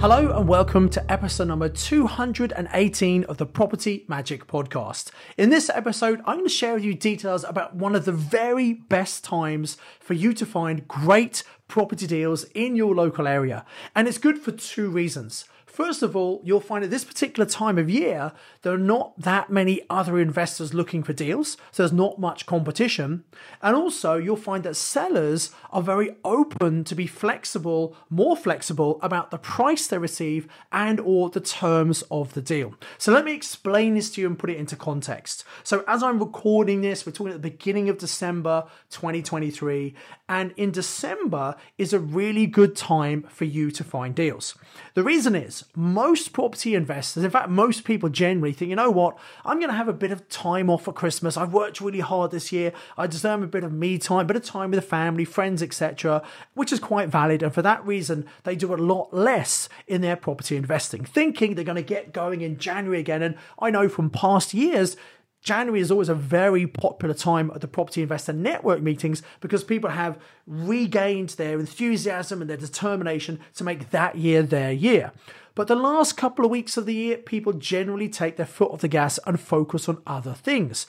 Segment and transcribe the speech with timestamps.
[0.00, 5.10] Hello and welcome to episode number 218 of the Property Magic Podcast.
[5.36, 8.74] In this episode, I'm going to share with you details about one of the very
[8.74, 13.66] best times for you to find great property deals in your local area.
[13.96, 15.46] And it's good for two reasons.
[15.78, 18.32] First of all, you'll find at this particular time of year,
[18.62, 23.22] there are not that many other investors looking for deals, so there's not much competition.
[23.62, 29.30] And also, you'll find that sellers are very open to be flexible, more flexible about
[29.30, 32.74] the price they receive and or the terms of the deal.
[32.98, 35.44] So let me explain this to you and put it into context.
[35.62, 39.94] So as I'm recording this, we're talking at the beginning of December 2023,
[40.28, 44.56] and in December is a really good time for you to find deals.
[44.94, 49.16] The reason is most property investors, in fact, most people generally think, you know what,
[49.44, 51.36] I'm going to have a bit of time off for Christmas.
[51.36, 52.72] I've worked really hard this year.
[52.96, 55.62] I deserve a bit of me time, a bit of time with the family, friends,
[55.62, 56.22] etc.,
[56.54, 57.42] which is quite valid.
[57.42, 61.64] And for that reason, they do a lot less in their property investing, thinking they're
[61.64, 63.22] going to get going in January again.
[63.22, 64.96] And I know from past years,
[65.42, 69.90] January is always a very popular time at the property investor network meetings because people
[69.90, 75.12] have regained their enthusiasm and their determination to make that year their year.
[75.54, 78.80] But the last couple of weeks of the year, people generally take their foot off
[78.80, 80.86] the gas and focus on other things.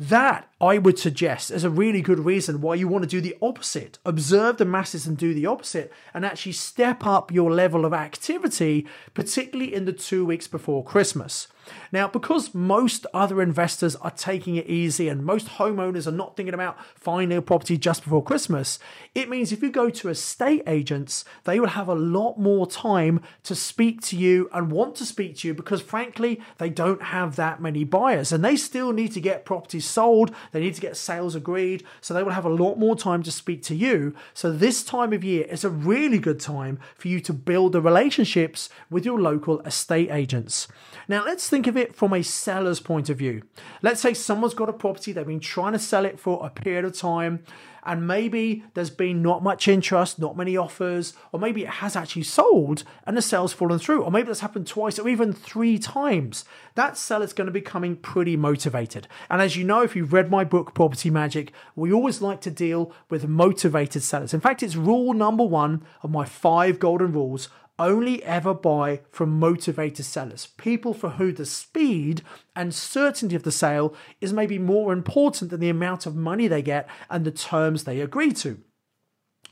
[0.00, 3.36] That I would suggest is a really good reason why you want to do the
[3.42, 3.98] opposite.
[4.06, 8.86] Observe the masses and do the opposite, and actually step up your level of activity,
[9.12, 11.48] particularly in the two weeks before Christmas.
[11.92, 16.54] Now, because most other investors are taking it easy and most homeowners are not thinking
[16.54, 18.78] about finding a property just before Christmas,
[19.14, 23.20] it means if you go to estate agents, they will have a lot more time
[23.44, 27.36] to speak to you and want to speak to you because, frankly, they don't have
[27.36, 30.96] that many buyers and they still need to get properties sold, they need to get
[30.96, 34.14] sales agreed, so they will have a lot more time to speak to you.
[34.34, 37.80] So, this time of year is a really good time for you to build the
[37.80, 40.68] relationships with your local estate agents.
[41.08, 43.42] Now, let's think of it from a seller's point of view.
[43.82, 46.84] Let's say someone's got a property, they've been trying to sell it for a period
[46.84, 47.44] of time,
[47.84, 52.24] and maybe there's been not much interest, not many offers, or maybe it has actually
[52.24, 56.44] sold and the sale's fallen through, or maybe that's happened twice or even three times.
[56.74, 59.08] That seller's going to be coming pretty motivated.
[59.28, 62.50] And as you know, if you've read my book, Property Magic, we always like to
[62.50, 64.34] deal with motivated sellers.
[64.34, 67.48] In fact, it's rule number one of my five golden rules
[67.80, 72.22] only ever buy from motivated sellers, people for who the speed
[72.54, 76.62] and certainty of the sale is maybe more important than the amount of money they
[76.62, 78.60] get and the terms they agree to.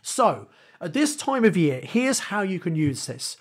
[0.03, 0.49] So,
[0.81, 3.37] at this time of year, here's how you can use this.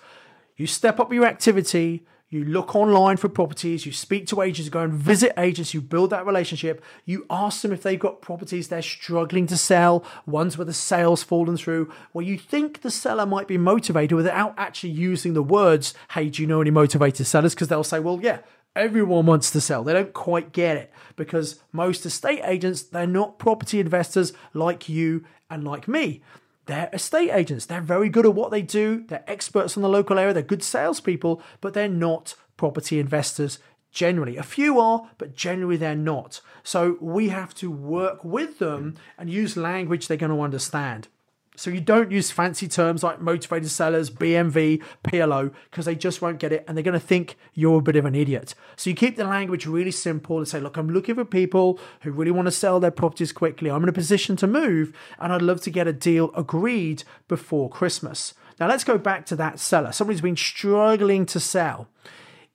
[0.56, 4.80] You step up your activity, you look online for properties, you speak to agents, go
[4.80, 8.82] and visit agents, you build that relationship, you ask them if they've got properties they're
[8.82, 13.48] struggling to sell, ones where the sales fallen through, where you think the seller might
[13.48, 17.54] be motivated without actually using the words, hey, do you know any motivated sellers?
[17.54, 18.40] Because they'll say, well, yeah,
[18.76, 19.82] everyone wants to sell.
[19.82, 25.24] They don't quite get it because most estate agents, they're not property investors like you
[25.48, 26.22] and like me.
[26.68, 27.64] They're estate agents.
[27.64, 29.04] They're very good at what they do.
[29.08, 30.34] They're experts in the local area.
[30.34, 33.58] They're good salespeople, but they're not property investors
[33.90, 34.36] generally.
[34.36, 36.42] A few are, but generally they're not.
[36.62, 41.08] So we have to work with them and use language they're going to understand.
[41.58, 46.38] So you don't use fancy terms like motivated sellers, BMV, PLO, because they just won't
[46.38, 48.54] get it and they're going to think you're a bit of an idiot.
[48.76, 52.12] So you keep the language really simple and say, look, I'm looking for people who
[52.12, 53.72] really want to sell their properties quickly.
[53.72, 57.68] I'm in a position to move and I'd love to get a deal agreed before
[57.68, 58.34] Christmas.
[58.60, 59.90] Now let's go back to that seller.
[59.90, 61.88] Somebody's been struggling to sell.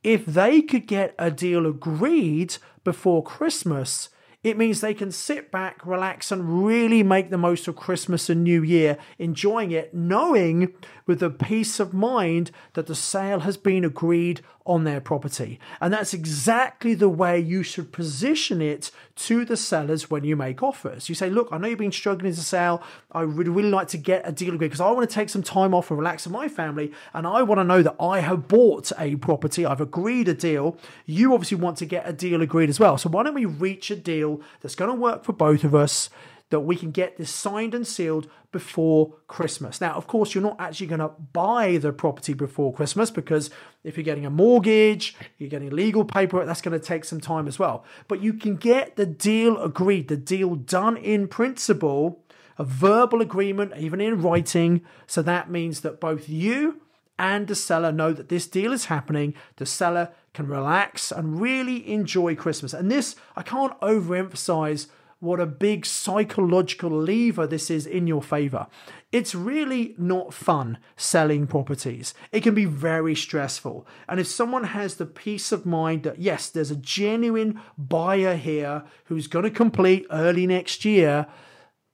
[0.01, 2.55] If they could get a deal agreed
[2.85, 4.07] before Christmas,
[4.43, 8.43] it means they can sit back, relax, and really make the most of Christmas and
[8.43, 10.73] New Year, enjoying it, knowing
[11.05, 15.59] with the peace of mind that the sale has been agreed on their property.
[15.81, 20.63] And that's exactly the way you should position it to the sellers when you make
[20.63, 21.09] offers.
[21.09, 22.81] You say, Look, I know you've been struggling to sell.
[23.11, 25.43] I would really like to get a deal agreed because I want to take some
[25.43, 26.93] time off and relax with my family.
[27.13, 30.77] And I want to know that I have bought a property, I've agreed a deal.
[31.05, 32.97] You obviously want to get a deal agreed as well.
[32.97, 36.09] So why don't we reach a deal that's going to work for both of us?
[36.53, 39.81] that we can get this signed and sealed before Christmas.
[39.81, 43.49] Now, of course, you're not actually going to buy the property before Christmas because
[43.83, 47.47] if you're getting a mortgage, you're getting legal paperwork, that's going to take some time
[47.47, 47.83] as well.
[48.07, 52.23] But you can get the deal agreed, the deal done in principle,
[52.59, 54.81] a verbal agreement, even in writing.
[55.07, 56.81] So that means that both you
[57.17, 59.33] and the seller know that this deal is happening.
[59.55, 62.73] The seller can relax and really enjoy Christmas.
[62.73, 64.87] And this, I can't overemphasize
[65.23, 68.67] what a big psychological lever this is in your favor.
[69.13, 72.13] It's really not fun selling properties.
[72.33, 73.87] It can be very stressful.
[74.09, 78.83] And if someone has the peace of mind that, yes, there's a genuine buyer here
[79.05, 81.27] who's going to complete early next year,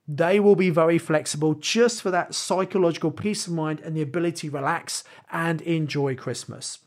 [0.08, 4.48] they will be very flexible just for that psychological peace of mind and the ability
[4.48, 6.78] to relax and enjoy Christmas.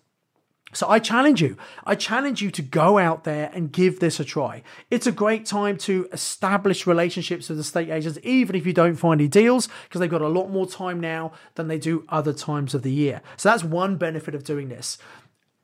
[0.73, 1.55] So I challenge you.
[1.85, 4.63] I challenge you to go out there and give this a try.
[4.89, 8.95] It's a great time to establish relationships with the estate agents, even if you don't
[8.95, 12.33] find any deals, because they've got a lot more time now than they do other
[12.33, 13.21] times of the year.
[13.37, 14.97] So that's one benefit of doing this.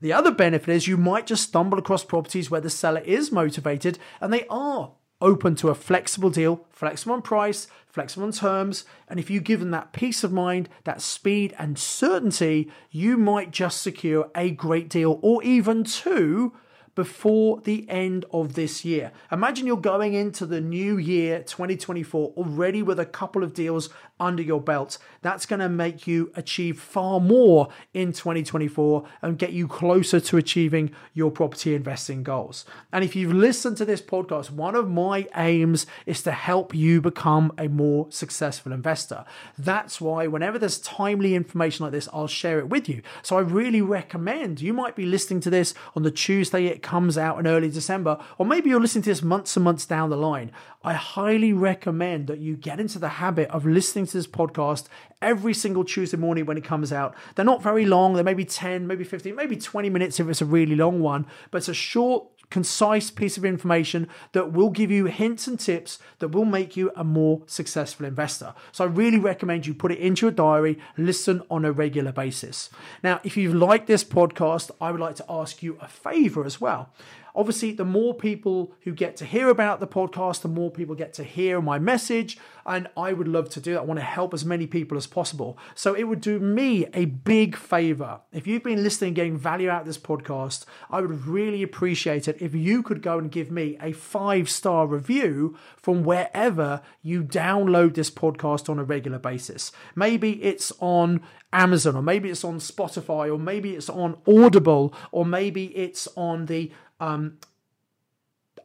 [0.01, 3.99] The other benefit is you might just stumble across properties where the seller is motivated
[4.21, 8.85] and they are open to a flexible deal, flexible on price, flexible on terms.
[9.07, 13.51] And if you give them that peace of mind, that speed and certainty, you might
[13.51, 16.53] just secure a great deal or even two
[16.99, 19.13] before the end of this year.
[19.31, 24.43] Imagine you're going into the new year 2024 already with a couple of deals under
[24.43, 24.97] your belt.
[25.21, 30.37] That's going to make you achieve far more in 2024 and get you closer to
[30.37, 32.65] achieving your property investing goals.
[32.91, 36.99] And if you've listened to this podcast, one of my aims is to help you
[36.99, 39.23] become a more successful investor.
[39.57, 43.01] That's why whenever there's timely information like this, I'll share it with you.
[43.21, 47.19] So I really recommend you might be listening to this on the Tuesday it comes
[47.19, 50.17] out in early December, or maybe you're listening to this months and months down the
[50.17, 50.51] line.
[50.83, 54.87] I highly recommend that you get into the habit of listening to this podcast
[55.21, 57.13] every single Tuesday morning when it comes out.
[57.35, 60.45] They're not very long, they're maybe 10, maybe 15, maybe 20 minutes if it's a
[60.45, 65.05] really long one, but it's a short, concise piece of information that will give you
[65.05, 68.53] hints and tips that will make you a more successful investor.
[68.71, 72.69] So I really recommend you put it into your diary, listen on a regular basis.
[73.03, 76.59] Now, if you've liked this podcast, I would like to ask you a favor as
[76.59, 76.89] well.
[77.35, 81.13] Obviously, the more people who get to hear about the podcast, the more people get
[81.13, 82.37] to hear my message.
[82.65, 83.79] And I would love to do that.
[83.79, 85.57] I want to help as many people as possible.
[85.75, 88.21] So it would do me a big favor.
[88.31, 92.37] If you've been listening, getting value out of this podcast, I would really appreciate it
[92.41, 97.95] if you could go and give me a five star review from wherever you download
[97.95, 99.71] this podcast on a regular basis.
[99.95, 101.21] Maybe it's on
[101.51, 106.45] Amazon, or maybe it's on Spotify, or maybe it's on Audible, or maybe it's on
[106.45, 107.37] the um,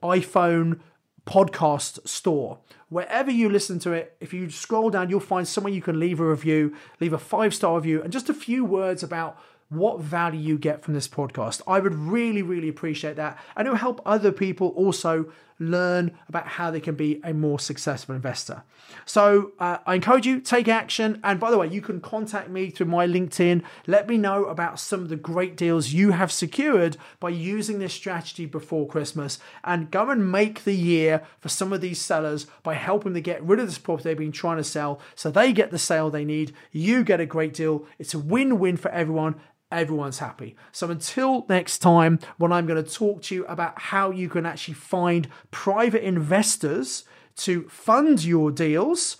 [0.02, 0.81] iPhone
[1.26, 2.58] podcast store.
[2.88, 6.20] Wherever you listen to it, if you scroll down, you'll find somewhere you can leave
[6.20, 9.38] a review, leave a five star review, and just a few words about
[9.69, 11.62] what value you get from this podcast.
[11.66, 13.38] I would really, really appreciate that.
[13.56, 15.32] And it will help other people also
[15.70, 18.62] learn about how they can be a more successful investor.
[19.06, 21.20] So uh, I encourage you take action.
[21.25, 23.62] And by the way, you can contact me through my LinkedIn.
[23.87, 27.94] Let me know about some of the great deals you have secured by using this
[27.94, 32.75] strategy before Christmas, and go and make the year for some of these sellers by
[32.75, 35.70] helping them get rid of this property they've been trying to sell, so they get
[35.70, 36.52] the sale they need.
[36.70, 37.87] You get a great deal.
[37.99, 39.37] It's a win-win for everyone
[39.74, 40.56] everyone's happy.
[40.72, 44.46] So until next time, when I'm going to talk to you about how you can
[44.46, 47.04] actually find private investors
[47.36, 49.16] to fund your deals,